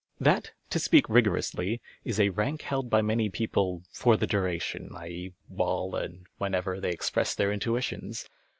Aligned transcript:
That, 0.19 0.51
to 0.71 0.79
speak 0.79 1.07
rigoronsly, 1.09 1.79
is 2.03 2.19
a 2.19 2.29
rank 2.29 2.63
held 2.63 2.89
by 2.89 3.03
many 3.03 3.29
people" 3.29 3.83
for 3.99 4.17
the 4.17 4.25
duration 4.25 4.89
"—i.e., 4.97 5.33
wjiile 5.53 6.03
and 6.03 6.25
whenever 6.39 6.79
they 6.79 6.89
express 6.89 7.35
their 7.35 7.51
intuitions. 7.51 8.27